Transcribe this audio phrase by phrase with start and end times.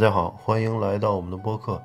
[0.00, 1.82] 大家好，欢迎来到我们的播客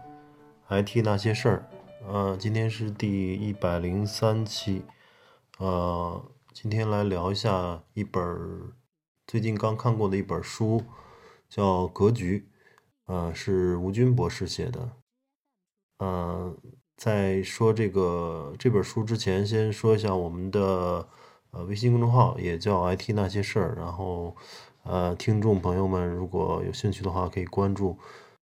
[0.81, 1.67] 《IT 那些事儿》。
[2.07, 4.83] 呃，今天是第一百零三期。
[5.57, 8.23] 呃，今天来聊一下一本
[9.27, 10.81] 最近刚看过的一本书，
[11.49, 12.47] 叫《格局》。
[13.13, 14.91] 呃，是吴军博士写的。
[15.97, 16.55] 呃，
[16.95, 21.05] 在说这个这本书之前，先说一下我们的
[21.51, 24.33] 呃微信公众号，也叫《IT 那些事儿》，然后。
[24.85, 27.97] 呃，听众朋友们，如果有兴趣的话，可以关注。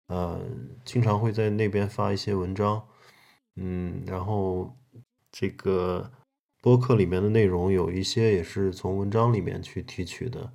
[0.08, 0.40] 呃，
[0.84, 2.82] 经常会在那边发一些文章，
[3.54, 4.76] 嗯，然后
[5.30, 6.10] 这个
[6.60, 10.52] 播客里面的内容有一些也是从文章里面去提取的。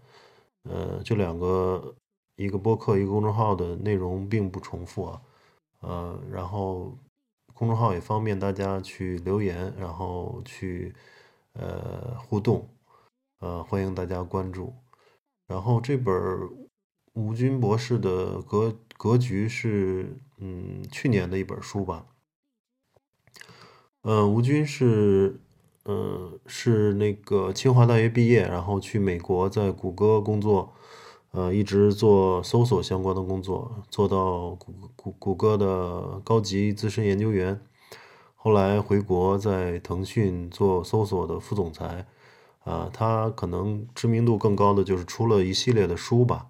[0.64, 1.95] 呃，这两个
[2.36, 5.22] 一个播客一个公众号的内容并不重复啊。
[5.80, 6.97] 呃，然后
[7.53, 10.94] 公众号也方便大家去留言，然后去
[11.53, 12.67] 呃互动，
[13.40, 14.73] 呃，欢迎大家关注。
[15.48, 16.14] 然后这本
[17.14, 22.06] 吴军博士的格格局是嗯去年的一本书吧，
[24.03, 25.40] 嗯，吴军是
[25.86, 30.73] 嗯是那个清华大学毕业，然后去美国在谷歌工作，
[31.31, 37.62] 呃一直做搜索相关的工作，做到谷谷谷歌的高级资深研究员，
[38.36, 42.06] 后来回国在腾讯做搜索的副总裁。
[42.68, 46.48] 啊，他可能知名度更高的就是出了一系列的书吧，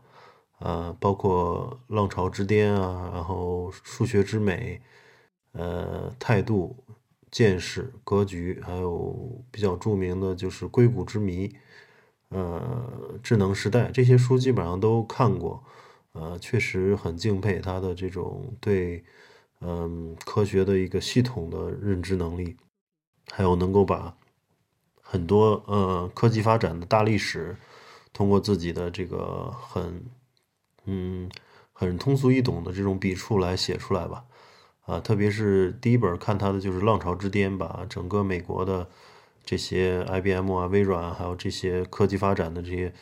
[0.57, 4.81] 呃，包括《浪潮之巅》啊，然后《数学之美》，
[5.59, 6.75] 呃，《态度》
[7.29, 11.47] 《见识》《格局》，还有比较著名的就是《硅谷之谜》，
[12.29, 12.91] 呃，
[13.21, 15.63] 《智能时代》这些书基本上都看过，
[16.13, 19.03] 呃，确实很敬佩他的这种对，
[19.61, 22.57] 嗯，科学的一个系统的认知能力，
[23.31, 24.17] 还有能够把。
[25.09, 27.55] 很多呃科技发展的大历史，
[28.11, 30.03] 通过自己的这个很
[30.85, 31.31] 嗯
[31.71, 34.25] 很通俗易懂的这种笔触来写出来吧，
[34.85, 38.89] 啊，特别是第一本看他的就是《浪潮之巅》，把整个美国的
[39.45, 42.93] 这些 IBM 啊、微软还有这些科技发展的这些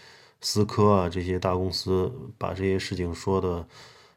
[0.42, 3.68] 思科啊这些大公司，把这些事情说的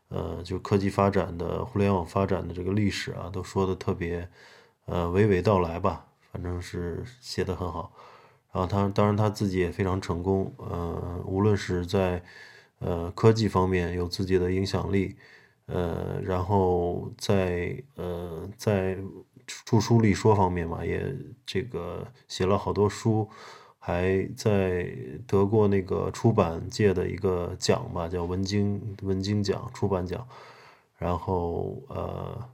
[0.08, 4.28] 呃就科技发展的互联网发展的这个历史啊，都说的特别
[4.84, 6.07] 呃娓娓道来吧。
[6.30, 7.90] 反正是写的很好，
[8.52, 12.22] 然后他当然他自己也非常成功，呃，无论是在
[12.80, 15.16] 呃科技方面有自己的影响力，
[15.66, 18.98] 呃，然后在呃在
[19.64, 21.16] 著书立说方面嘛，也
[21.46, 23.28] 这个写了好多书，
[23.78, 24.94] 还在
[25.26, 30.28] 得过那个出版界的一个奖吧，叫文经文经奖出版奖，
[30.98, 32.48] 然后呃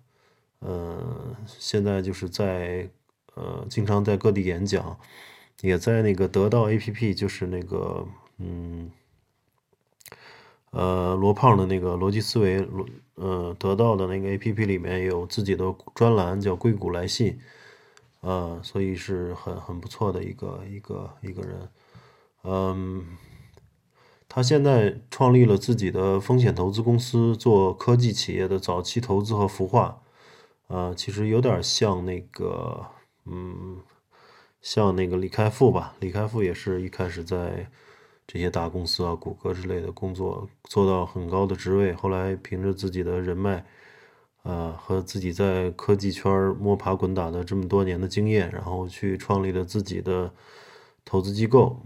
[0.61, 2.89] 呃现在就是在。
[3.34, 4.97] 呃，经常在各地演讲，
[5.61, 8.06] 也在那个得到 APP，就是那个
[8.39, 8.91] 嗯，
[10.71, 12.87] 呃，罗胖的那个逻辑思维，罗
[13.17, 17.41] 呃，得到的那个 APP 里面有自己的专栏，叫硅谷来信，
[18.21, 21.69] 啊，所以是很很不错的一个一个一个人，
[22.44, 23.05] 嗯，
[24.28, 30.03] 他现在创立了自己的风险投资公司，做科技企业的早期投资和孵化，
[30.69, 32.87] 啊，其实有点像那个。
[33.27, 33.81] 嗯，
[34.61, 37.71] 像那个李开复吧，李开复也是一开始在
[38.27, 43.65] 这些大公司啊，谷歌之类的工作，做到很高的职位，后来凭着自己的人脉，
[44.43, 50.33] 啊，和自己在科技圈摸爬滚打的这么多年的经验，然后去创立了自己的
[51.05, 51.81] 投资机构。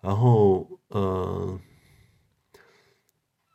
[0.00, 1.58] 然后，呃，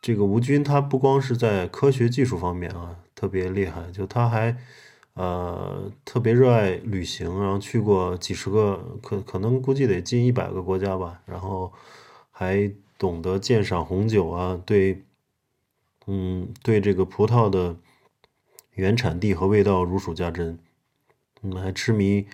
[0.01, 4.55] 这个吴军他不光是在科学技术方面啊特别厉害，就他还。
[5.15, 11.21] 呃，特别热爱旅行，然后去过几十个，可可能估计得近一百个国家吧。
[11.27, 11.71] 然后
[12.31, 15.03] 还懂得鉴赏红酒啊，对，
[16.07, 17.75] 嗯，对这个葡萄的
[18.71, 20.57] 原产地和味道如数家珍。
[21.43, 22.25] 嗯，还痴迷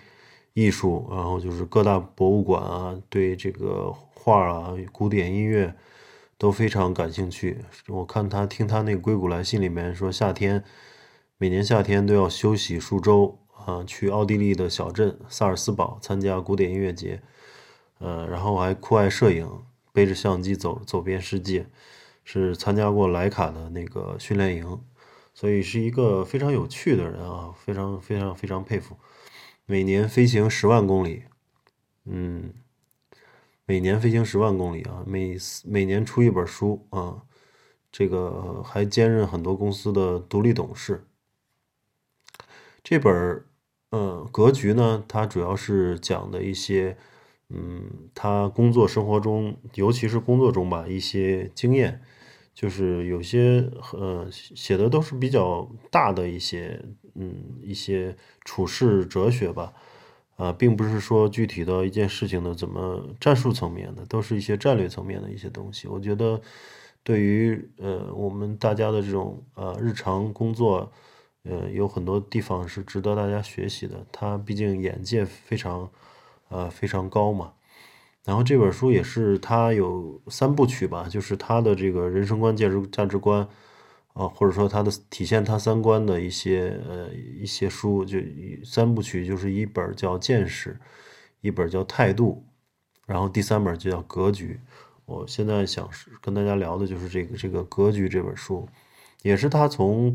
[0.54, 5.74] 艺术，然后就是各大博物馆啊，对这个画啊、古典音乐
[6.38, 7.58] 都非常感兴趣。
[7.88, 10.64] 我看他听他那《硅谷来信》里面说，夏天。
[11.42, 17.22] 每年夏天都要休息数周啊，去奥地利的小镇萨尔斯堡参加古典音乐节，
[17.98, 19.50] 呃，然后还酷爱摄影，
[19.90, 21.66] 背着相机走走遍世界，
[22.24, 24.82] 是参加过莱卡的那个训练营，
[25.32, 28.98] 所以是一个非常有趣的人啊，非常非常非常佩服。
[29.64, 31.22] 每年飞行十万公里，
[32.04, 32.52] 嗯，
[33.64, 37.22] 每年飞行十万公里啊，每每年出一本书啊，
[37.90, 41.06] 这个还兼任很多公司的独立董事。
[42.82, 43.46] 这本儿，
[43.90, 46.96] 嗯，格局呢，它主要是讲的一些，
[47.48, 52.00] 嗯，他工作生活中，尤其是工作中吧，一些经验，
[52.54, 56.80] 就是有些呃写的都是比较大的一些
[57.14, 59.72] 嗯一些处事哲学吧，
[60.36, 65.88] 啊，并不是说具体的一件事情的怎么战术层面的，都是一些战略层面的一些东西。
[65.88, 66.40] 我觉得
[67.02, 70.90] 对于呃我们大家的这种呃日常工作，
[71.44, 74.06] 呃有很多地方是值得大家学习的。
[74.12, 75.90] 他毕竟眼界非常
[76.48, 77.52] 呃非常高嘛。
[78.24, 83.48] 然后这本书也是他有三部曲吧，就是他的这个人生观、价值价值观，
[84.12, 88.18] 啊，或者说他的体现他三观的一些呃一些书，就
[88.62, 90.74] 三部曲，就是一本叫《见识》，
[91.40, 92.44] 一本叫《态度》，
[93.06, 94.60] 然后第三本就叫《格局》。
[95.06, 95.88] 我现在想
[96.20, 98.68] 跟大家聊的就是这个这个《格局》这本书，
[99.22, 100.14] 也是他从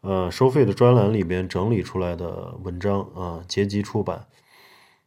[0.00, 4.26] 呃收费的专栏里边整理出来的文章啊，结集出版，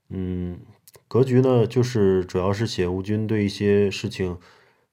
[0.09, 0.59] 嗯。
[1.07, 4.39] 格局呢，就是主要是写吴军对一些事情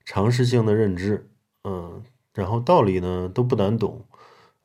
[0.04, 1.30] 常识性的认知，
[1.64, 2.02] 嗯，
[2.34, 4.04] 然后道理呢都不难懂，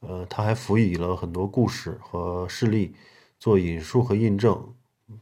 [0.02, 2.94] 呃，他还辅以了很多故事和事例
[3.40, 4.74] 做引述和印证，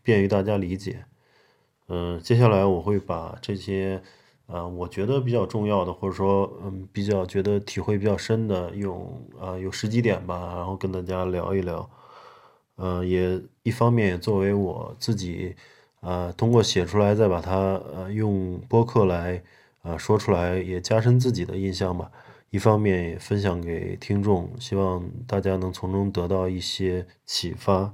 [0.02, 1.06] 便于大家理解。
[1.88, 4.02] 嗯，接下来我会把这些，
[4.48, 11.90] 呃，我觉得比较重要的，或者说，嗯，比较觉得体会比较深的，用啊有十几点吧，然后跟大家聊一聊。
[12.78, 15.56] 嗯，也一方面也作为我自己。
[16.06, 19.42] 呃，通过写出来，再把它呃用播客来
[19.84, 22.12] 呃说出来，也加深自己的印象吧。
[22.50, 27.94] 一方面也分享给听众，希望大家能从中得到一些启发。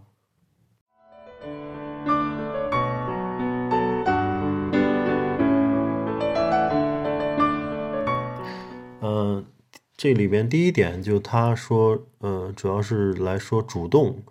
[10.00, 14.24] 这里边第一点就他说，呃，主要是来说主动，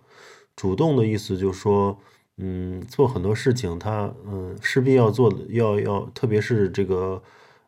[0.55, 1.99] 主动的意思就是说。
[2.41, 7.21] 嗯，做很多事情，他嗯势必要做的，要要，特别是这个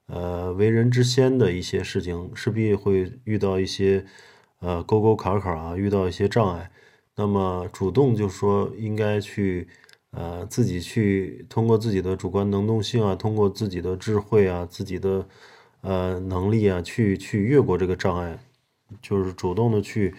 [0.05, 4.05] 呃为人之先的一些事情，势必会遇到一些
[4.61, 6.71] 呃沟沟坎坎啊，遇到一些障碍。
[7.17, 9.67] 那么主动就说应该去
[10.11, 15.27] 呃自己去通过自己的主观能动性啊，通过自己的智慧啊，自己的
[15.81, 18.39] 呃能力啊，去去越过这个障碍，
[19.01, 20.15] 就是主动的去。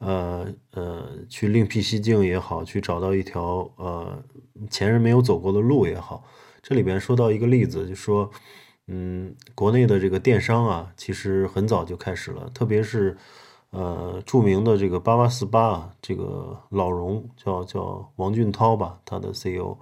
[0.00, 4.18] 呃呃，去另辟蹊径也好，去找到一条呃
[4.70, 6.24] 前人没有走过的路也好。
[6.62, 8.30] 这里边说到一个例子，就说，
[8.86, 13.14] 嗯，国内的这个电商啊，其实很早就开始了，特别是
[13.72, 19.76] 呃著名的这个八八四八啊，这个老荣叫叫王俊涛吧，他的 CEO。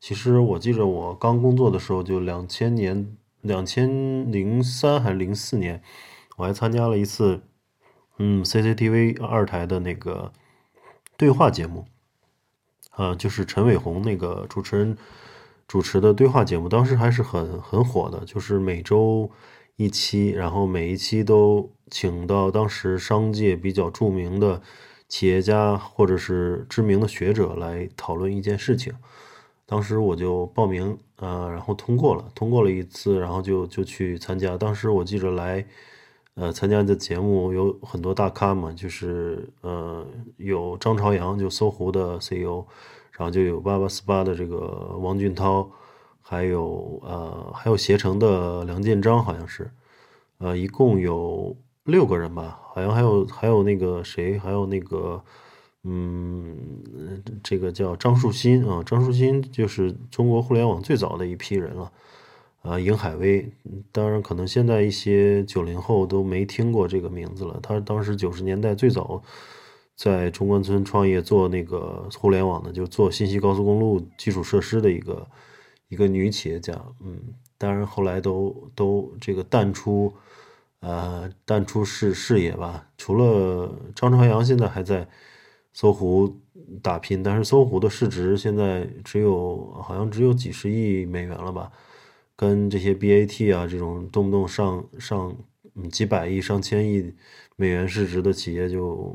[0.00, 5.82] 其实我记着我刚工作的时候，就两千年两千零三还是零四年，
[6.36, 7.42] 我还参加了一次。
[8.22, 10.30] 嗯，CCTV 二台的那个
[11.16, 11.86] 对话节目，
[12.90, 14.94] 啊，就是陈伟鸿那个主持人
[15.66, 19.30] 主持的对话节目，当时还是很很火的，就是每周
[19.76, 24.60] 一期，然后每一期都请到当时商界比较著名的
[25.08, 28.92] 企业家或者是知名的学者来讨论一件事情。
[29.70, 34.56] 当时我就报名，啊，然后通过了，通过了一次，然后就就去参加。
[34.58, 35.64] 当时我记着来。
[36.34, 40.06] 呃，参加的节目有很多大咖嘛，就是呃，
[40.38, 42.64] 有张朝阳，就搜狐的 CEO，
[43.10, 45.68] 然后就有八八四八的这个王俊涛，
[46.22, 49.70] 还有呃，还有携程的梁建章，好像是，
[50.38, 55.22] 呃，一共有六个人吧，好像还有还有那个谁，还有那个，
[55.84, 61.92] 嗯，这个叫张树新啊，张树新就是中国互联网最早的一批人了。
[62.62, 63.50] 啊，尹海威，
[63.90, 67.58] 当然可能现在一些九零后都没听过这个名字了。
[67.62, 69.22] 他当时九十年代最早
[69.96, 75.26] 在中关村创业做那个互联网的，就做信息高速公路基础设施的一个
[75.88, 76.78] 一个女企业家。
[77.02, 77.18] 嗯，
[77.56, 80.12] 当然后来都都这个淡出，
[80.80, 82.86] 呃，淡出视视野吧。
[82.98, 85.08] 除了张朝阳现在还在
[85.72, 86.40] 搜狐
[86.82, 91.70] 打拼，但是搜狐的市值现在只有好像只有几十亿美元了吧。
[92.36, 95.36] 跟这些 BAT 啊这种动不动上上
[95.90, 97.12] 几百亿、上千亿
[97.56, 99.14] 美元市值的企业就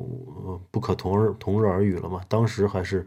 [0.70, 2.22] 不可同日同日而语了嘛。
[2.30, 3.06] 当时还是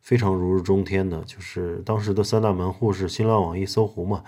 [0.00, 4.24] 非常如日中天的，就是当时的三大门户是新浪、网易、搜狐嘛，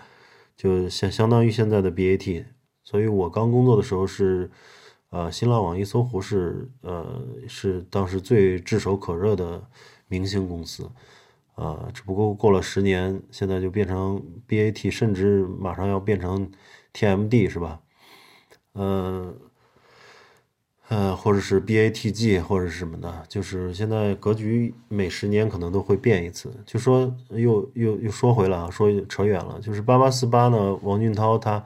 [0.55, 2.45] 就相相当于现在的 BAT。
[2.85, 4.51] 所以我刚工作的时候是，
[5.13, 9.63] 呃，新浪、网易、搜狐是呃是当时最炙手可热的
[10.09, 10.91] 明星公司。
[11.55, 16.51] 啊，只不过过了十年，现在就变成 BAT，甚至马上要变成
[16.95, 17.79] TMD，是吧？
[18.73, 19.37] 嗯，
[20.89, 26.51] 呃，或者是 BATG，或者是什么的，就是现在格局每十年可能都会变一次。
[26.65, 31.63] 就说又又又说回来啊，说扯远了，就是八八四八呢，王俊涛他，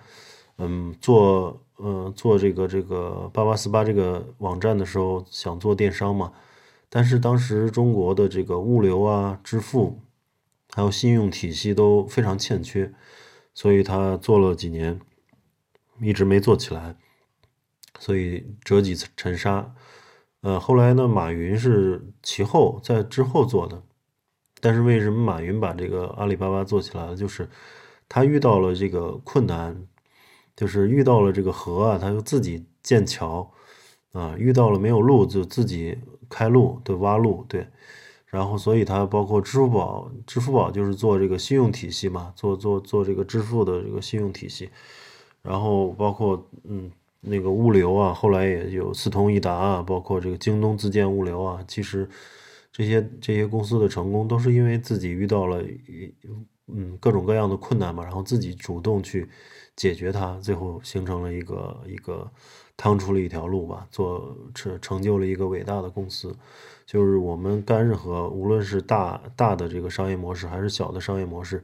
[0.58, 6.32] 嗯，做呃做这个这个八八四八这个网站的时候，想做电商嘛，
[6.88, 10.00] 但是当时中国的这个物流啊、支付
[10.72, 12.92] 还有信用体系都非常欠缺，
[13.54, 15.00] 所以他做了几年，
[16.00, 16.96] 一直没做起来，
[17.98, 19.74] 所以折戟沉沙。
[20.42, 23.82] 呃，后来呢，马云是其后在之后做的，
[24.60, 27.16] 但是为什么马云把这个阿里巴巴做起来了？
[27.16, 27.48] 就是
[28.08, 29.86] 他遇到了这个困难，
[30.56, 33.48] 就是遇到了这个河啊，他就自己建桥
[34.12, 35.96] 啊，遇到了没有路就自己
[36.28, 37.68] 开路，对，挖路，对，
[38.26, 44.70] 然后所以他包括支付宝，支付宝就是做这个信用体系嘛，做做做这个支付的这个信用体系，
[45.42, 46.90] 然后包括嗯。
[47.28, 52.08] 那个物流啊，后来也有四通一达啊，包括这个京东自建物流啊，其实
[52.70, 55.60] 这些这些公司的成功都是因为自己遇到了
[56.68, 59.28] 嗯各种各样的困难嘛，然后自己主动去
[59.76, 62.28] 解决它，最后形成了一个一个
[62.76, 66.34] 趟出了一条路吧，做成成就了一个伟大的公司。
[66.86, 71.62] 就是我们干任何无论是大大的这个商业模式，还是小的商业模式。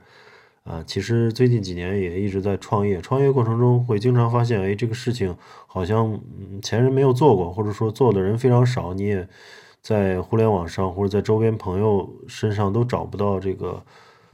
[0.64, 6.20] 啊，其实最近几年也一直在创业，创业过程中会经常发现，哎，这个事情好像
[6.62, 9.28] 前人没有做过，或者说做的人非常少，你也
[9.80, 13.82] 在互联网上或者在周边朋友身上都找不到这个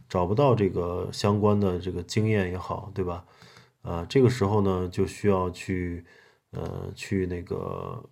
[0.06, 3.24] 找不到这个相关的这个经验也好，对吧？
[3.82, 6.04] 啊，这个时候呢，就需要去
[6.50, 8.08] 呃去那个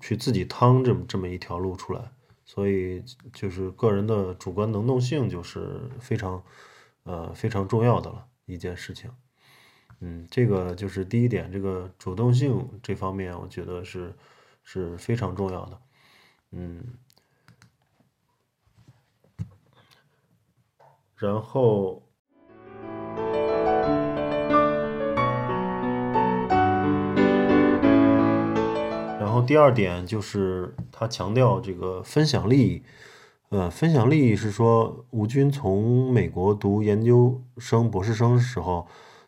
[0.00, 2.12] 去自己趟这么这么一条路出来，
[2.44, 3.02] 所以
[3.32, 6.42] 就是个人的主观能动性就是非常。
[7.04, 9.10] 呃，非常重要的了一件事情，
[10.00, 14.14] 嗯，这个就是第一点，这个主动性这方面，我觉得是
[14.62, 15.80] 是非常重要的，
[16.50, 16.84] 嗯，
[21.16, 22.02] 然后，
[29.50, 32.82] 第二点就是他强调这个分享利益。
[33.48, 38.86] 呃，分享利益是说，吴军从美国读研究生、博士生时候，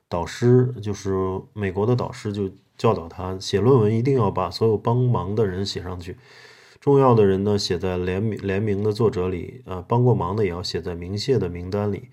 [0.08, 1.12] 导师就是
[1.52, 2.48] 美国的导师就
[2.78, 6.16] 教导他，写论文一定要把所有帮忙的人写上去，
[6.78, 12.10] 重要的人呢写在联名联名的作者里，啊，帮过忙的也要写在明谢的名单里。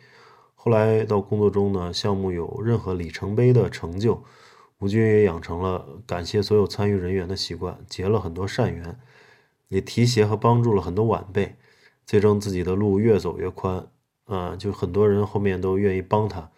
[0.55, 4.23] 后来到工作中呢，项目有任何里程碑的成就，
[4.79, 8.97] 吴军也养成了感谢所有参与人员的习惯，结了很多善缘，
[9.67, 11.57] 也提携和帮助了很多晚辈。
[12.05, 13.87] 最终自己的路越走越宽，
[14.25, 16.49] 啊，就很多人后面都愿意帮他，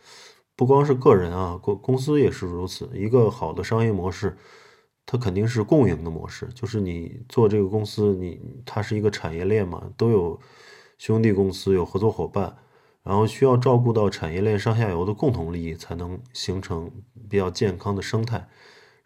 [0.56, 2.90] 不光是个人啊，公公司也是如此。
[2.94, 4.38] 一个好的商业模式，
[5.06, 10.40] 它肯定是共赢的模式，就是你做这个公司，你它是一个产业链嘛，都有
[10.98, 12.56] 兄弟公司，有合作伙伴，
[13.04, 16.92] 然后需要照顾到产业链上下游的共同利益，才能形成
[17.30, 18.48] 比较健康的生态，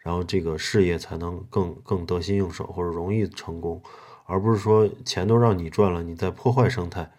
[0.00, 3.82] 然后这个事业才能更更得心应手或者容易成功。
[4.26, 7.12] 而不是说钱都让你赚了，你在破坏生态，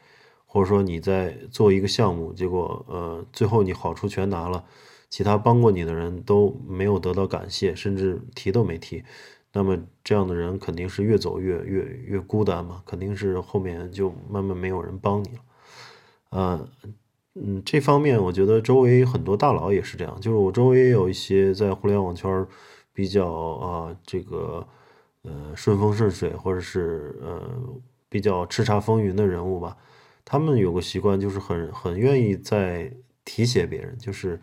[0.45, 4.65] 或者说你在做一个项目，结果呃最后你好处全拿了，
[5.09, 9.03] 其他帮过你的人都没有得到感谢，甚至提都没提，
[9.53, 15.39] 那么这样的人肯定是越走越越越孤单嘛，肯定是后面就慢慢没有人帮你了。
[16.29, 16.67] 呃
[17.35, 22.45] 嗯，这方面我觉得周围很多大佬也是这样，就是我周围也有一些在互联网圈
[22.93, 24.67] 比较啊这个。
[25.23, 27.41] 呃，顺风顺水，或者是呃
[28.07, 29.75] 比较叱咤风云的人物吧，
[30.23, 32.93] 他们有个习惯，就是很很愿意在
[33.25, 34.39] 提携别人，就是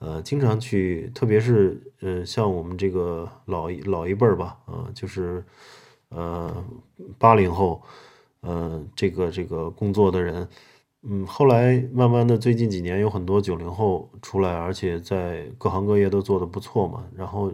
[0.00, 5.44] 呃经常去，特别是呃像我们这个老一老一辈儿吧，啊，就是
[6.08, 6.64] 呃
[7.18, 7.80] 八零后，
[8.40, 10.48] 呃这个这个工作的人，
[11.08, 17.52] 嗯，后来慢慢的最近几年有很多九零后出来，而且在各行各业都做得不错嘛，然后。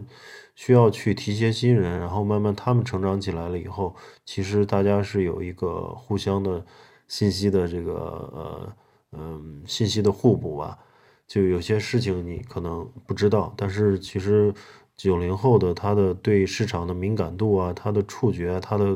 [0.55, 6.63] 需要去提携新人，然后慢慢他们成长起来了以后，其实大家是有一个互相的
[7.07, 7.91] 信息的这个
[8.31, 8.73] 呃
[9.13, 10.77] 嗯信息的互补吧。
[11.25, 14.53] 就有些事情你可能不知道，但是其实
[14.95, 18.95] 九零后的他的对市场的敏感度啊，他的触觉，他的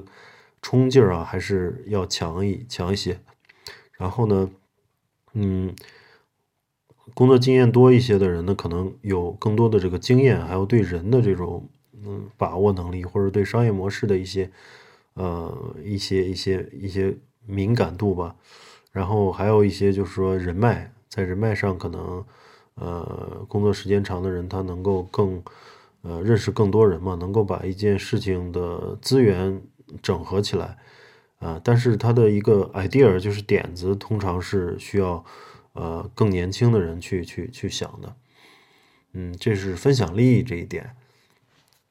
[0.62, 3.20] 冲劲儿啊，还是要强一强一些。
[3.98, 4.50] 然后呢，
[5.34, 5.76] 嗯。
[7.14, 14.52] 工作经验多一些的人呢，可能有更多的这个经验，还有对人的这种嗯把握能力，或者对商业模式的一些
[15.14, 18.36] 呃一些一些一些敏感度吧。
[18.92, 22.24] 然后还有一些就是说人脉，在人脉上可能
[22.76, 25.42] 呃工作时间长的人，他能够更
[26.02, 29.62] 呃认识更多人嘛，能够把一件事情的资源
[30.04, 30.78] 整合起来
[31.40, 31.60] 啊。
[31.64, 35.26] 但是他的一个 idea 就是点子，通常是需要。
[35.80, 38.16] 呃，更年轻的人去去去想的，
[39.14, 40.96] 嗯，这是分享利益这一点，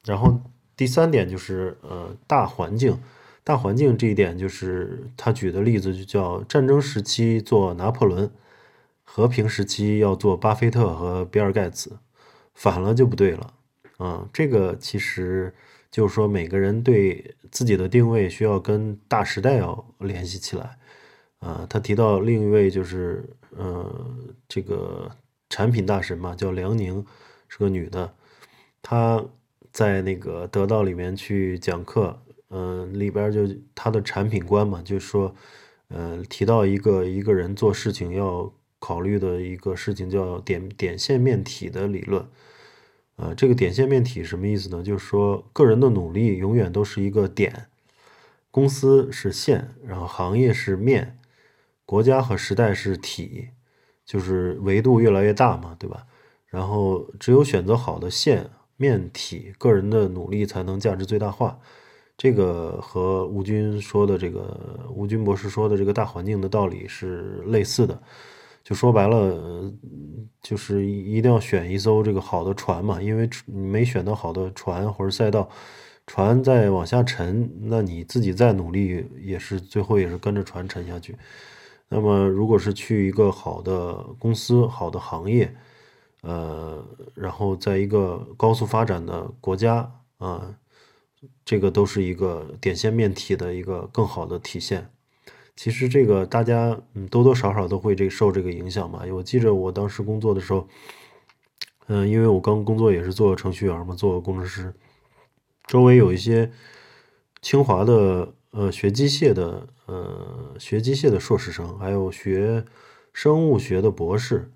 [0.05, 0.41] 然后
[0.77, 3.01] 第三点就是呃大环境，
[3.45, 8.29] 大环境这一点就是他举的例子就叫战争时期做拿破仑，
[9.05, 11.97] 和平时期要做巴菲特和比尔盖茨，
[12.57, 13.55] 反了就不对了
[13.99, 14.29] 啊。
[14.33, 15.55] 这个其实
[15.97, 20.77] 就是说每个人对自己的定位需要跟大时代要联系起来
[21.39, 21.67] 啊。
[21.71, 23.25] 他提到另一位就是
[23.57, 24.15] 呃
[24.47, 25.11] 这个
[25.49, 27.03] 产品大神嘛，叫梁宁，
[27.49, 28.13] 是个女的，
[28.83, 29.25] 她。
[29.73, 35.35] 在那个得到里面去讲课，嗯，里边就她的产品观嘛，就是说，
[35.89, 42.27] 呃，提到一个一个人做事情要考虑的一个事情叫点点线面体的理论，
[43.17, 44.83] 啊，这个点线面体什么意思呢？
[44.83, 47.67] 就是说个人的努力永远都是一个点，
[48.51, 51.19] 公司是线，然后行业是面，
[51.85, 53.49] 国家和时代是体，
[54.05, 56.07] 就是维度越来越大嘛，对吧？
[56.47, 58.51] 然后只有选择好的线。
[58.79, 61.59] 面体个人的努力才能价值最大化，
[62.15, 67.99] 这个和吴军说的这个吴军博士说的这个大环境的道理是类似的。
[68.67, 69.73] 就说白了，
[70.43, 75.49] 就是一定要选一艘这个好的船嘛，因为你没选到好的船或者赛道，
[76.05, 81.17] 船再往下沉，那你自己再努力也是最后也是跟着船沉下去。
[81.89, 85.55] 那么，如果是去一个好的公司、好的行业。
[86.23, 90.57] 呃，然后在一个高速发展的国家啊，
[91.45, 94.91] 这个都是一个点线面体的一个更好的体现。
[95.57, 99.03] 其实这个大家嗯多多少少都会这受这个影响嘛。
[99.13, 100.69] 我记着我当时工作的时候，
[101.87, 104.75] 嗯，因为我刚工作也是做程序员嘛，做工程师，
[105.67, 106.53] 周围有一些
[107.41, 112.65] 清华的呃学机械的呃学机械的硕士生，还有学
[113.13, 114.53] 生物学的博士。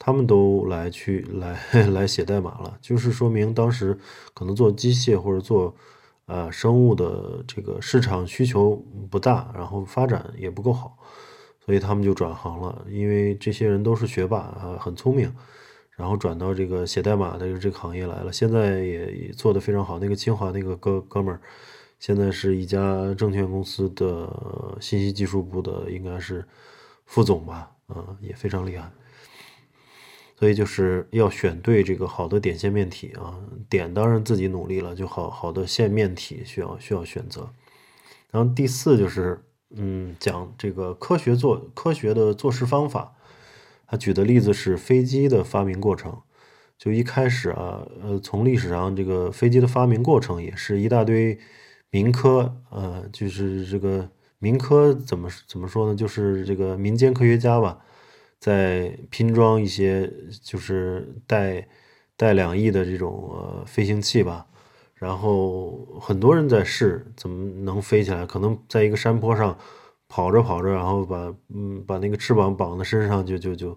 [0.00, 3.98] 他们都来去来 来写代码了，就是说明当时
[4.32, 5.74] 可能做机械或者做
[6.28, 8.76] 呃生物的这个市场需求
[9.10, 10.96] 不大，然后发展也不够好，
[11.64, 12.84] 所以他们就转行了。
[12.88, 15.34] 因为这些人都是学霸啊，很聪明，
[15.96, 18.32] 然后转到这个写代码的这个行业来了。
[18.32, 19.98] 现在也也做得非常好。
[19.98, 21.40] 那个清华那个哥哥们儿，
[21.98, 26.44] 现在是一家证券公司的信息技术部的，应该是
[27.06, 28.88] 副总吧，啊，也非常厉害。
[30.38, 37.50] 所以就是要选对这个好的点线面体啊，点当然自己努力了，就好好的线面体需要需要选择。
[38.30, 39.42] 然后第四就是，
[39.74, 43.16] 嗯，讲这个科学做科学的做事方法。
[43.88, 46.16] 他举的例子是飞机的发明过程。
[46.78, 51.36] 就一开始啊，呃，从历史上这个飞机的发明过程也是一大堆
[51.90, 55.96] 民科，呃，就是这个民科怎么怎么说呢？
[55.96, 57.80] 就是这个民间科学家吧。
[58.38, 61.66] 在拼装一些就是带
[62.16, 64.46] 带两翼的这种呃飞行器吧，
[64.94, 69.56] 然后很多人在试怎么能飞起来，可能在一个山坡上
[70.08, 73.76] 跑着跑着，然后把嗯把那个翅膀绑在身上就就就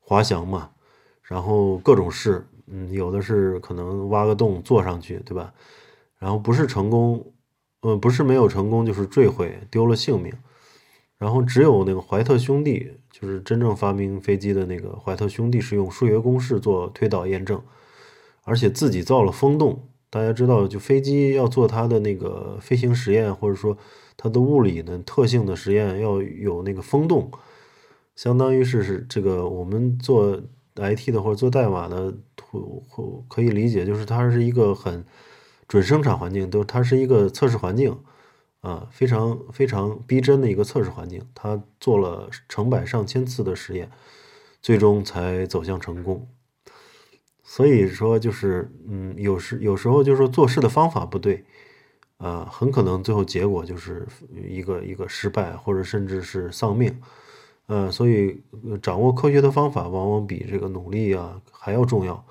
[0.00, 0.70] 滑翔嘛，
[1.22, 5.52] 然后各种试，嗯有的是可能挖个洞坐上去，对吧？
[6.18, 7.32] 然后不是成功，
[7.80, 10.32] 呃不是没有成功就是坠毁丢了性命。
[11.22, 17.62] 然后只有那个怀特兄弟，就是真正发明飞机的那个怀特兄弟，是用数学公式做推导验证，
[18.42, 19.86] 而且自己造了风洞。
[20.10, 23.78] 大家知道，就飞机要做它的那个飞行实验，或者说
[24.16, 27.30] 它的物理的特性的实验，要有那个风洞，
[28.16, 30.36] 相当于是是这个我们做
[30.74, 32.12] IT 的或者做代码的，
[33.28, 35.04] 可以理解，就是它是一个很
[35.68, 37.96] 准生产环境，都它是一个测试环境。
[38.62, 43.90] 啊，非常非常逼真的一个测试环境，他做了成百上千次的实验，
[44.60, 46.28] 最终才走向成功。
[47.42, 51.44] 所以说，就是嗯，有时有时候就是说做事的方法不对，
[52.18, 54.06] 啊，很可能最后结果就是
[54.48, 57.02] 一个一个失败，或者甚至是丧命。
[57.66, 58.40] 呃，所以
[58.80, 62.24] 掌握科学的方法，往往比这个努力啊还要重要。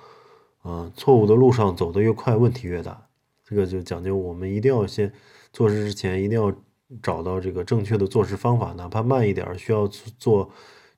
[0.61, 3.05] 啊，错误的路上走得越快，问题越大。
[3.43, 5.11] 这个就讲究我们一定要先。
[5.53, 6.53] 做事之前一定要
[7.01, 10.49] 找到这个正确的做事方法，哪怕慢一点，需要做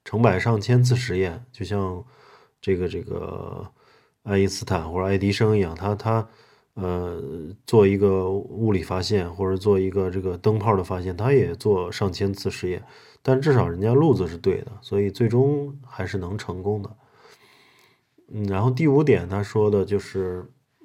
[0.04, 1.44] 成百上千次实验。
[1.52, 2.04] 就像
[2.62, 3.66] 这个这个
[4.24, 6.28] 爱因斯坦或者爱迪生一样，他他
[6.74, 7.22] 呃
[7.68, 12.84] 做一个物理发现或者做一个这个灯泡的发现，他也做上千次实验，
[13.22, 16.96] 但至少人家路子是对的，所以最终还是能成功的。
[18.30, 20.44] 嗯，然后第五点他说的就是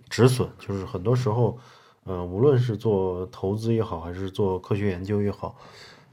[0.08, 1.58] 止损，就是很多时候。
[2.10, 5.58] 嗯，无论是做投资也好，还是做科学研究也好，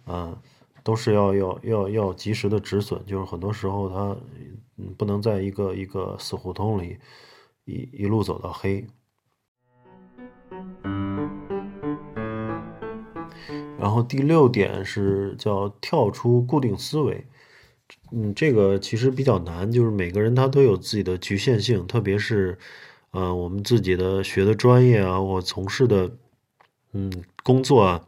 [0.08, 0.38] 嗯，
[0.84, 3.02] 都是要要要要及时的止损。
[3.06, 4.18] 就是很多时候，它
[4.78, 6.98] 嗯不能在一个一个死胡同里
[7.64, 8.86] 一一路走到黑。
[13.80, 17.26] 然后第六点是叫跳出固定思维。
[18.12, 22.58] 嗯，这个其实比较难，就是每个人他都有自己的局限性，特别是。
[23.16, 26.12] 呃我们自己的学的专业啊，或从事的
[26.92, 28.06] 嗯工作啊，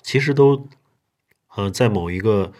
[0.00, 0.68] 其实都
[1.56, 2.52] 呃在某一个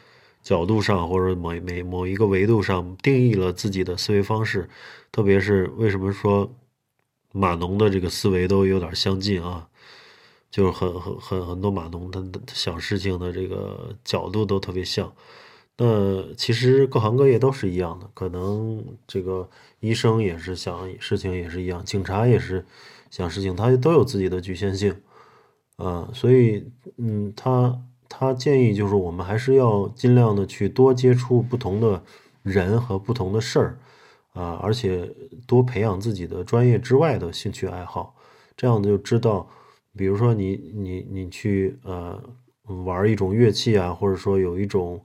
[0.43, 4.69] 角度上或者某每某一个维度上定义了自己的思维方式。
[5.13, 6.53] 特别是为什么说
[7.33, 9.69] 码农的这个思维都有点相近啊？
[10.51, 12.21] 就是很很很很多码农他
[12.53, 15.13] 想事情的这个角度都特别像。
[15.81, 19.49] 呃其实各行各业都是一样的，可能这个
[19.81, 22.63] 医生也是想事情也是一样，警察也是
[23.11, 24.95] 想事情，他都有自己的局限性，
[25.77, 32.03] 啊，所以嗯，他他建议就是我们还是要尽量的去多接触不同的
[32.43, 33.79] 人和不同的事儿。
[34.33, 35.11] 啊，而且
[35.45, 38.15] 多培养自己的专业之外的兴趣爱好，
[38.57, 39.49] 这样就知道，
[39.97, 42.17] 比如说你你你去呃
[42.85, 45.03] 玩一种乐器啊，或者说有一种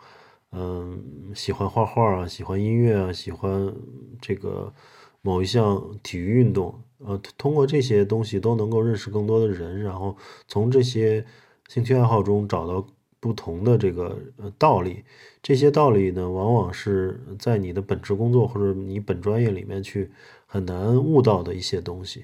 [0.55, 3.73] 嗯喜欢画画啊，喜欢音乐啊，喜欢
[4.21, 4.73] 这个
[5.21, 10.15] 某一项体育运动，呃，通过这些东西都能够认识更多的人，然后
[10.47, 11.25] 从这些
[11.67, 12.87] 兴趣爱好中找到。
[13.17, 15.03] 不同的这个呃道理，
[15.41, 20.11] 这些道理呢，往往是在你的本职工作或者你本专业里面去
[20.45, 22.21] 很难悟到的一些东西。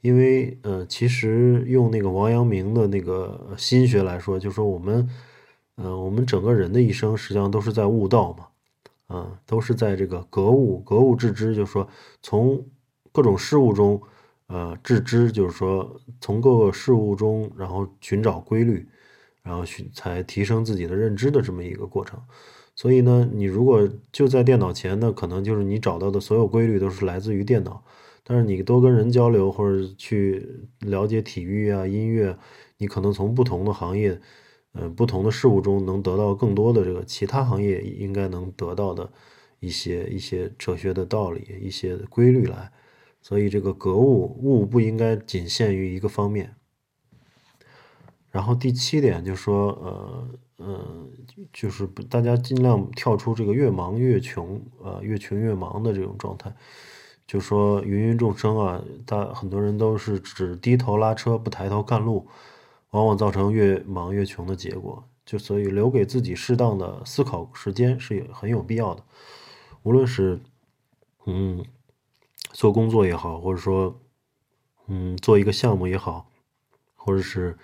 [0.00, 5.06] 因为呃，其实用那个王阳明的那个心学来说，就说我们
[5.82, 11.88] 呃，我们整个人的一生实际上都是在悟道嘛，啊，都是在这个格物，格物致知，就是说
[12.22, 12.64] 从
[13.12, 14.00] 各种事物中
[14.46, 18.86] 呃致知，就是说从各个事物中然后寻找规律。
[19.42, 22.20] 然后去才提升自己的认知的这么一个过程，
[22.76, 27.82] 所以呢，你如果就在电脑前呢，可能就是你找到的所有规律都是来自于电脑。
[28.22, 32.36] 但是你多跟人交流或者去了解体育啊、音乐，
[32.76, 34.20] 你可能从不同的行业，
[34.72, 39.10] 嗯，不同的事物中能得到更多的这个其他行业应该能得到的
[39.58, 42.70] 一些一些哲学的道理、一些规律来。
[43.22, 46.54] 所以这个格物物不应该仅限于一个方面。
[48.30, 50.28] 然后第七点就是说，呃，
[50.58, 51.08] 呃，
[51.52, 56.54] 就是大家尽量跳出这个越忙越穷，呃，越穷越忙的这种状态。
[57.26, 62.26] 就说芸芸众生啊，大很多人都是只低头拉车不抬头看路，
[62.90, 65.08] 往往造成越忙越穷的结果。
[65.24, 69.04] 就所以留给自己适当的思考时间是有很有必要的。
[69.82, 70.40] 无论是
[71.26, 71.64] 嗯
[72.52, 74.00] 做工作也好，或者说
[74.86, 76.30] 嗯做一个项目也好，
[76.94, 77.58] 或者是。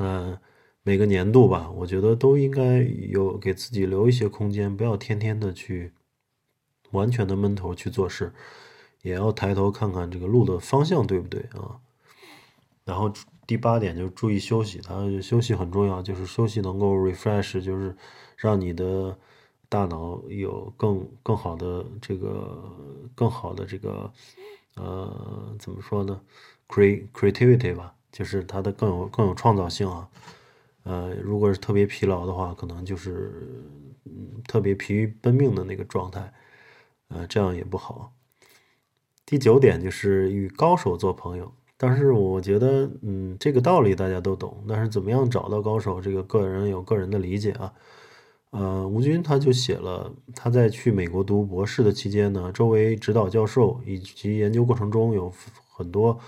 [0.00, 0.38] 嗯，
[0.84, 5.92] 每个年度吧，我觉得都应该有给自己留一些空间，不要天天的去
[6.92, 8.32] 完全的闷头去做事，
[9.02, 11.80] 也要抬头看看这个路的方向对不对啊。
[12.84, 13.12] 然后
[13.48, 17.96] 第八点就是注意休息，它休息很重要，就是休息能够 refresh，就是
[18.36, 19.18] 让你的
[19.68, 22.62] 大脑有更更好的这个
[23.14, 24.12] 更好的这个
[24.76, 26.20] 呃怎么说呢
[26.68, 27.94] creativity 吧。
[28.10, 30.08] 就是它的更有更有创造性啊，
[30.82, 33.32] 呃，如果是特别疲劳的话，可能就是
[34.04, 36.32] 嗯特别疲于奔命的那个状态，
[37.08, 38.12] 呃，这样也不好。
[39.26, 47.72] 第九点就是与高手做朋友，但是我觉得嗯这个道理大家都懂，但是怎么样找到高手，这个个人有个人的理解啊。
[48.50, 55.32] 呃，吴军他就写了，他在去美国读博士的期间呢，周围指导教授以及研究过程中有
[55.70, 56.18] 很多。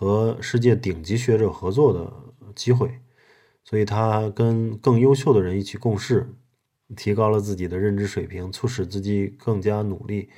[0.00, 2.12] 和世界顶级学者合作的
[2.54, 3.00] 机会，
[3.64, 6.28] 所以他跟更优秀的人一起共事，
[6.94, 10.28] 提高了自己的认知水平，促使自己更加努力。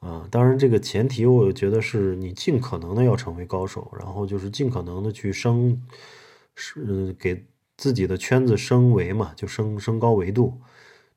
[0.00, 5.80] 啊，当然这个前提，我觉得是你尽可能的要成为高手，然后就是尽可能的去升，
[6.54, 7.44] 是给
[7.76, 10.60] 自己的圈子升维嘛，就升升高维度。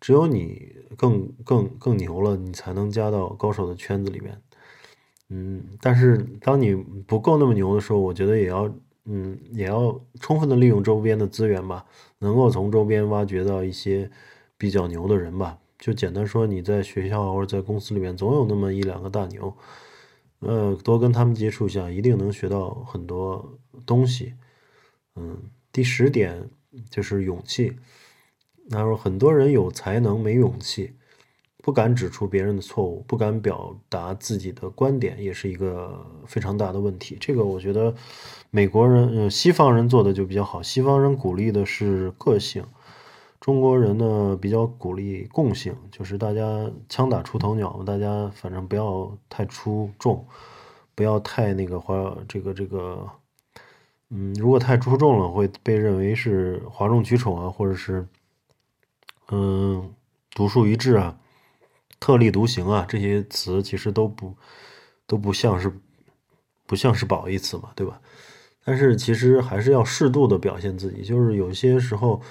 [0.01, 4.41] 只有你更更更牛了，你才能加到高手的圈子里面。
[5.27, 8.73] 嗯，但是当你不够那么牛的时候，我觉得也要，
[9.05, 11.85] 嗯，也要充分的利用周边的资源吧，
[12.19, 14.09] 能够从周边挖掘到一些
[14.57, 15.57] 比较牛的人吧。
[15.79, 19.55] 就简单说，你在学校或者在公司里面，总有那么一两个大牛，
[20.39, 24.33] 呃，多跟他们接触一下，一定能学到很多东西。
[25.15, 26.49] 嗯，第十点
[26.89, 27.77] 就是勇气。
[28.69, 30.93] 他说，很多人有才能没勇气。
[31.61, 37.17] 不敢指出别人的错误，不敢表达自己的观点，也是一个非常大的问题。
[37.19, 37.93] 这个我觉得，
[38.49, 40.63] 美国人、呃西方人做的就比较好。
[40.63, 42.65] 西方人鼓励的是个性，
[43.39, 50.25] 中国人呢比较鼓励共性，就是大家枪打出头鸟嘛，大家反正不要太出众，
[50.93, 53.09] 不要太那个话，这个这个，
[54.09, 58.05] 嗯，如果太出众了，会被认为是哗众取宠啊，或者是
[59.31, 59.93] 嗯
[60.31, 61.17] 独树一帜啊、
[61.99, 64.35] 特立独行啊，这些词其实都不
[65.07, 65.71] 都不像是
[66.67, 68.01] 不像是褒义词嘛，对吧？
[68.65, 72.21] 但是其实还是要适度的表现自己，就是有些时候，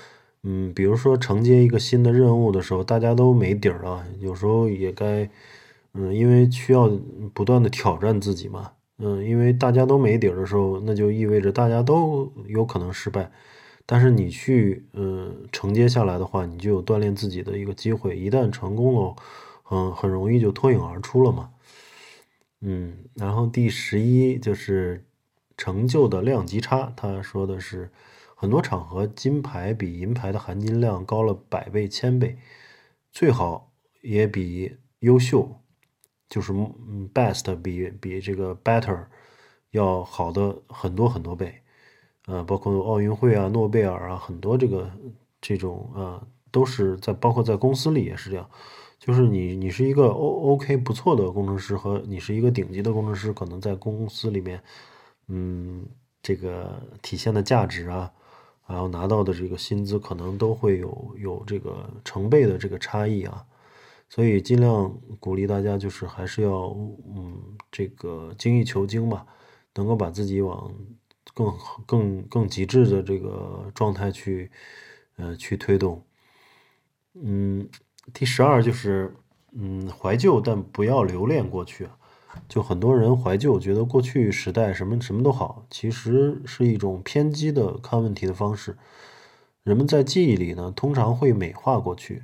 [0.50, 5.28] 嗯，比如说承接一个新的任务的时候，大家都没底儿了，有时候也该，
[5.92, 6.88] 嗯，因为需要
[7.34, 8.72] 不断的挑战自己嘛。
[8.96, 13.30] 嗯，因为大家都没底儿的时候，那就意味着大家都有可能失败。
[13.84, 18.16] 但是你去，嗯，承接下来的话，你就有锻炼自己的一个机会。
[18.16, 19.16] 一旦成功了，
[19.70, 21.50] 嗯，很容易就脱颖而出了嘛。
[22.62, 25.04] 嗯，然后第十一就是
[25.58, 27.90] 成就的量级差，他说的是
[28.40, 32.38] 很多场合金牌比银牌的含金量高了百倍千倍，
[33.10, 35.60] 最好也比优秀。
[36.28, 39.06] 就是嗯，best 比比这个 better
[39.72, 41.62] 要好的很多很多倍，
[42.26, 44.88] 呃，包括奥运会啊、诺贝尔啊，很多这个
[45.40, 48.48] 这种啊，都是在包括在公司里也是这样，
[49.00, 54.62] 就是你你是一个 O OK 不错的工程师和你是一个顶级的工程师，可能在公司里面，
[55.26, 55.84] 嗯，
[56.22, 58.12] 这个体现的价值啊，
[58.68, 63.44] 然后拿到的这个薪资可能都会有有这个成倍的这个差异啊。
[64.10, 66.74] 所以尽量鼓励大家，就是还是要，
[67.14, 69.26] 嗯，这个精益求精吧，
[69.74, 70.72] 能够把自己往
[71.34, 71.54] 更
[71.86, 74.50] 更更极致的这个状态去，
[75.16, 76.02] 呃，去推动。
[77.14, 77.68] 嗯，
[78.14, 79.14] 第十二就是，
[79.52, 81.86] 嗯，怀旧，但不要留恋过去。
[82.48, 88.76] 就很多人怀旧，觉得过去时代什么什么都好，其实是一种偏激的看问题的方式。
[89.62, 92.22] 人们在记忆里呢，通常会美化过去。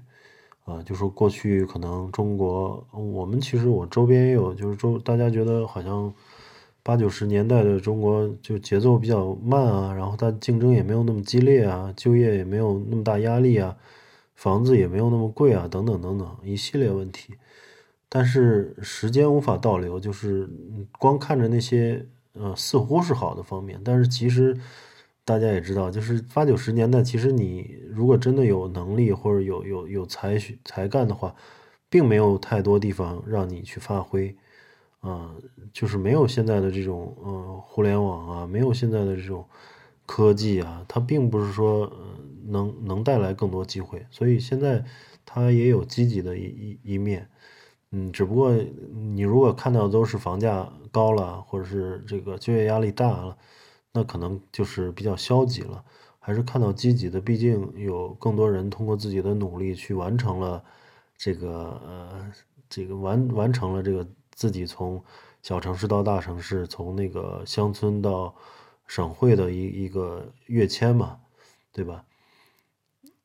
[0.64, 6.10] 啊，就说过去可能中国，我们其实我周边也有，就是周大家觉得好像
[6.82, 13.76] 八九十年代的中国就节奏比较慢啊，然后它竞争也没有那么激烈啊，就业也没有那么大压力啊，
[14.34, 17.34] 房子也没有那么贵啊，等等等等一系列问题。
[18.08, 20.48] 但是时间无法倒流，就是
[20.98, 24.56] 光看着那些呃似乎是好的方面，但是其实。
[25.26, 31.34] 大家也知道，就是八九十年代，其实你如果真的有能力或者有有有才学才干的话，
[31.88, 34.36] 并没有太多地方让你去发挥，
[35.00, 35.34] 啊，
[35.72, 39.46] 就是没有现在的这种呃互联网啊，没有现在的这种
[40.04, 41.90] 科技啊，它并不是说
[42.44, 44.84] 能能带来更多机会，所以现在
[45.24, 47.26] 它也有积极的一一一面，
[47.96, 48.52] 嗯，只不过
[48.92, 53.36] 你如果看到都是房价高了，或者是这个就业压力大了。
[53.92, 55.84] 那可能就是比较消极了，
[56.18, 57.20] 还是看到积极的。
[57.20, 60.64] 毕竟有更多人通过自己的努力去完成了
[61.16, 62.32] 这个呃，
[62.68, 65.00] 这个完完成了这个自己从
[65.42, 68.34] 小城市到大城市，从那个乡村到
[68.88, 71.20] 省会的一一个跃迁嘛，
[71.72, 72.04] 对吧？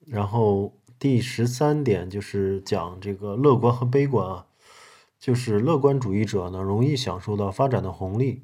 [0.05, 4.45] 然后第十三点就是讲这个乐观和悲观啊，
[5.19, 8.43] 就是乐观主义者呢容易享受到发展的红利。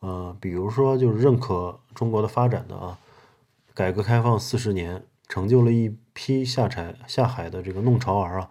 [0.00, 2.98] 呃，比如说，就是认可中国的发展的啊，
[3.74, 8.50] 改革开放四十年，成就了一批下柴下海的这个弄潮儿啊，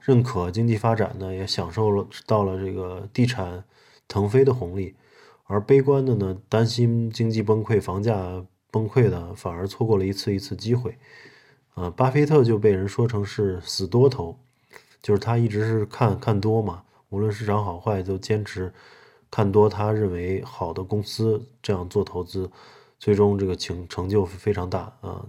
[0.00, 3.64] 认可经济发展呢，也享受了到了这个地产
[4.06, 4.94] 腾飞的红利，
[5.44, 10.96] 而悲观的呢，担心经济崩溃、房价崩溃的，反而错过了一次一次机会。
[11.74, 14.38] 呃，巴菲特就被人说成是死多头，
[15.02, 16.83] 就是他一直是看看多嘛，
[17.14, 18.72] 无论市场好坏都坚持。
[19.30, 22.48] 看多他认为好的公司，这样做投资，
[23.00, 25.26] 最终这个成成就非常大啊。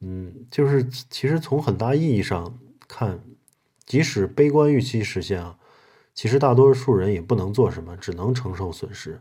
[0.00, 2.56] 嗯，就是其实从很大意义上
[2.86, 3.18] 看，
[3.84, 5.58] 即使悲观预期实现啊，
[6.14, 9.20] 其实大多数人也不能做什么，只能承受损失。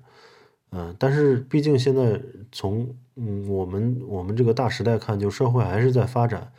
[0.69, 6.51] 嗯，但是毕竟现在从嗯我们我们这个大时代看，就社会还是在发展，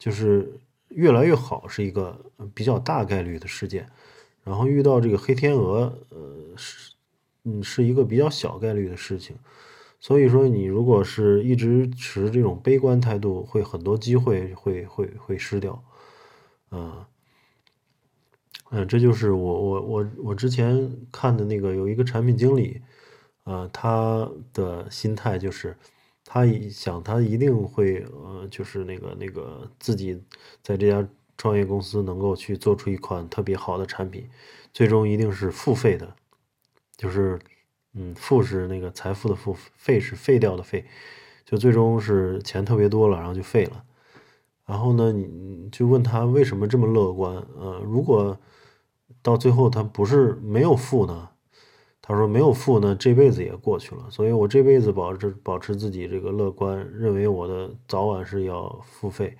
[0.00, 0.52] 就是
[0.88, 2.18] 越来越好，是一个
[2.52, 3.88] 比较大概率的事件。
[4.44, 6.94] 然后遇到这个黑天鹅，呃，是，
[7.44, 9.36] 嗯，是一个比较小概率的事情，
[10.00, 15.80] 所以说你如果是一直持这种悲观态度，会很多机会会会会失掉，
[16.72, 17.04] 嗯，
[18.70, 22.82] 嗯，这就是我我我我之前看的那个有一个产品经理，
[23.44, 25.76] 呃，他的心态就是
[26.24, 30.20] 他一想他一定会呃，就是那个那个自己
[30.62, 31.08] 在这家。
[31.36, 34.28] 创业公司能够去做出一款特别好的产品，
[34.72, 36.14] 最终一定是付费的，
[36.96, 37.38] 就是，
[37.94, 40.84] 嗯，付是那个财富的付，费是废掉的废，
[41.44, 43.84] 就最终是钱特别多了，然后就废了。
[44.64, 47.34] 然后呢，你就问他为什么这么乐观？
[47.58, 48.38] 呃，如果
[49.20, 51.28] 到最后他不是没有付呢？
[52.00, 54.06] 他说没有付呢，这辈子也过去了。
[54.10, 59.36] 所以我这辈子保持保持自己这个乐观，认为我的早晚是要付费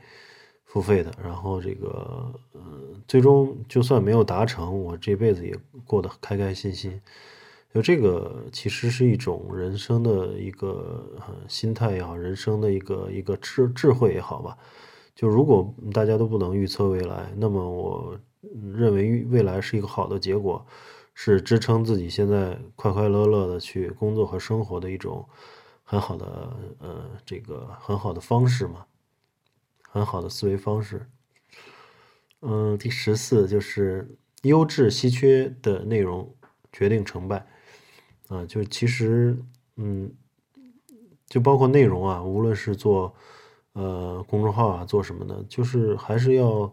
[0.73, 1.13] 付费的。
[1.23, 2.61] 然后这个呃，
[3.07, 5.55] 最终就算没有达成，我这辈子也
[5.87, 6.99] 过得开开心心。
[7.75, 11.05] 就这个其实是一种人生的一个
[11.47, 14.57] 心态也好，人生的一个一个智智慧也好吧。
[15.15, 18.19] 就如果大家都不能预测未来，那么我
[18.75, 20.65] 认为未来是一个好的结果。
[21.15, 25.29] 是支撑自己现在快快乐乐的去工作和生活的一种
[25.85, 28.87] 很好的呃这个很好的方式嘛，
[29.93, 31.07] 很好的思维方式。
[32.41, 36.35] 嗯，第十四就是优质稀缺的内容
[36.73, 37.47] 决定成败
[38.29, 39.37] 啊，就其实
[39.77, 40.11] 嗯，
[41.27, 43.15] 就包括内容啊，无论是做
[43.75, 46.73] 呃公众号啊，做什么的，就是还是要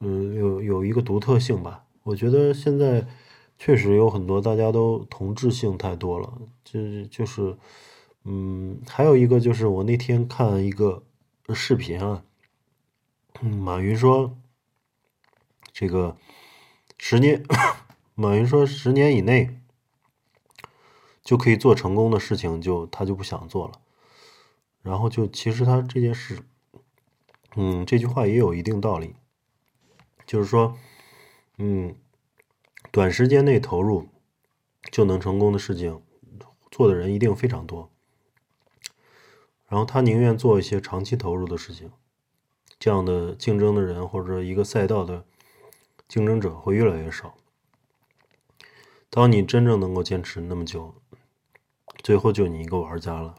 [0.00, 1.84] 嗯有有一个独特性吧。
[2.02, 3.06] 我觉得现在。
[3.56, 7.56] 确实有很多，大家都同质性太多了，就就是，
[8.24, 11.04] 嗯，还有一个就是我那天看一个
[11.54, 12.24] 视频啊，
[13.40, 14.36] 嗯马云说，
[15.72, 16.16] 这个
[16.98, 17.44] 十年，
[18.14, 19.60] 马云说十年以内
[21.22, 23.80] 就可以做成功的事情，就他就不想做了，
[24.82, 26.42] 然后就其实他这件事，
[27.56, 29.16] 嗯，这句话也有一定道理，
[30.26, 30.76] 就是说，
[31.58, 31.96] 嗯。
[32.90, 34.08] 短时间内投入
[34.92, 36.00] 就能成功的事情，
[36.70, 37.90] 做的人一定非常多。
[39.66, 41.90] 然后他宁愿做一些长期投入的事情，
[42.84, 45.24] 这样的竞争的人或者一个赛道的
[46.06, 47.34] 竞争者会越来越少。
[49.08, 50.94] 当你真正能够坚持那么久，
[52.02, 53.36] 最后就你一个玩家了。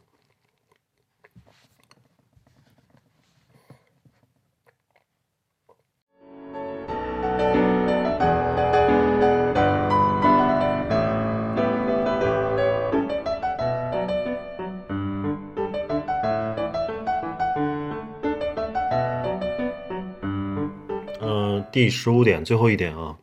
[21.76, 23.20] 第十五点，最后一点啊，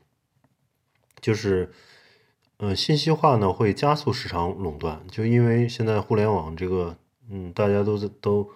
[1.22, 1.72] 就是，
[2.58, 6.98] 嗯，信息化呢会加速市场垄断，就因为现在互联网这个，
[7.30, 8.50] 嗯，大家都都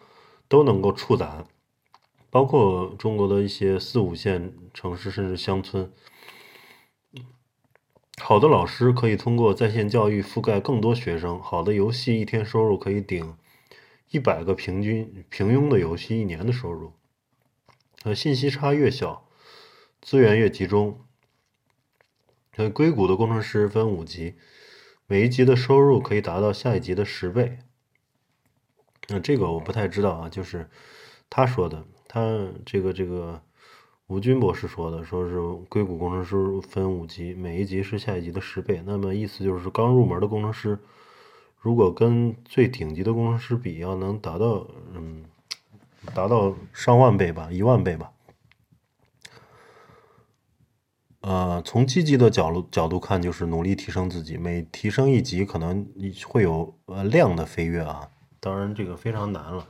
[0.48, 1.46] 都能够触达，
[2.28, 5.90] 包括中国的一些四五线城市甚至乡村，
[8.20, 13.35] 好的老师可以通过在线教育覆盖更多学生，好的游戏一天收入可以顶
[14.11, 16.92] 一百个平均平庸的游戏一年的收入，
[18.04, 19.25] 呃，信息差越小。
[20.07, 21.01] 资源越集中，
[22.55, 24.37] 呃，硅谷的工程师分五级，
[25.09, 27.59] 每一级的收入可以达到下一级的十倍。
[29.09, 30.71] 那这个我不太知道啊，就是
[31.29, 33.42] 他说的，他这个这个
[34.07, 38.81] 吴军博士说的，说是硅谷工程师分五级，每一级是下一级的十倍。
[38.87, 40.79] 那么意思就是刚入门的工程师，
[41.59, 45.25] 如果跟最顶级的工程师比，要能达到嗯，
[46.14, 48.12] 达到上万倍吧，一万倍吧。
[51.26, 55.84] 呃，从积极的角度角度看，就是努力提升自己，每提升一级，可能
[56.24, 58.08] 会有呃量的飞跃啊。
[58.38, 59.66] 当然，这个非常难了。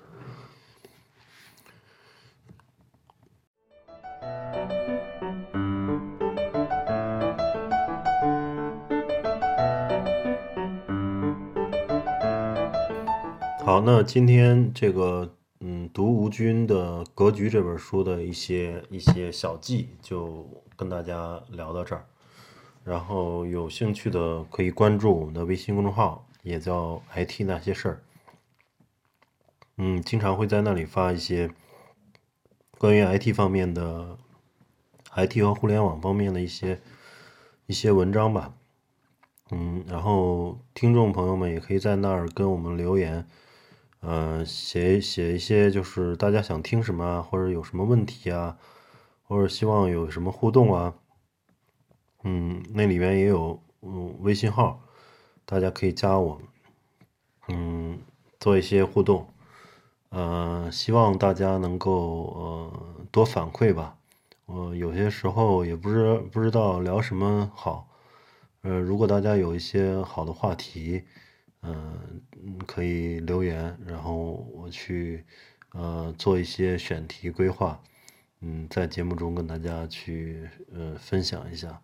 [13.64, 15.32] 好，那今天这个。
[15.60, 20.46] 嗯，读吴军的《格局》这本书的一些一些小记，就
[20.76, 22.06] 跟大家聊到这儿。
[22.84, 28.02] 然后有兴趣的可以关注我们的微信公众号，也叫 “IT 那些事儿”。
[29.78, 31.50] 嗯，经常会在那里发一些
[32.78, 34.16] 关于 IT 方面的、
[35.16, 36.80] IT 和互联网方面的一些
[37.66, 38.54] 一些文章吧。
[39.50, 43.26] 嗯，然后听众朋友们也可以在那儿跟我们留言。
[44.00, 48.56] 嗯，写写一些就是大家想听什么啊，或者有什么问题啊，
[49.26, 50.94] 或者希望有什么互动啊，
[52.24, 54.80] 嗯，那里面也有嗯微信号，
[55.44, 56.40] 大家可以加我，
[57.48, 57.98] 嗯，
[58.38, 59.26] 做一些互动，
[60.10, 63.98] 呃，希望大家能够呃多反馈吧，
[64.46, 67.88] 我有些时候也不知不知道聊什么好，
[68.62, 71.04] 呃，如果大家有一些好的话题。
[71.62, 72.22] 嗯，
[72.64, 74.14] 可以留言，然后
[74.54, 75.24] 我去
[75.72, 77.82] 呃做一些选题规划，
[78.40, 81.80] 嗯，在节目中跟大家去呃分享一下。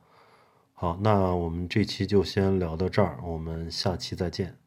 [0.74, 4.61] 好，那我们这期就先聊到这儿，我们下期再见。